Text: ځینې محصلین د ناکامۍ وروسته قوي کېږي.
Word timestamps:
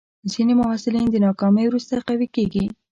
ځینې 0.31 0.53
محصلین 0.61 1.07
د 1.11 1.15
ناکامۍ 1.27 1.63
وروسته 1.67 1.93
قوي 2.07 2.27
کېږي. 2.35 2.65